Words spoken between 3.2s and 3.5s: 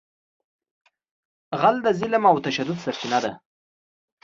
ده